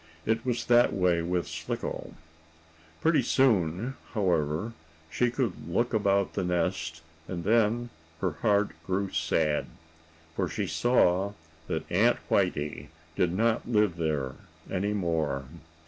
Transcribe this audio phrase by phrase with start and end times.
[0.25, 2.15] It was that way with Slicko.
[3.01, 4.73] Pretty soon, however,
[5.11, 9.67] she could look about the nest, and then her heart grew sad.
[10.35, 11.33] For she saw
[11.67, 14.33] that Aunt Whitey did not live there
[14.71, 15.45] any more.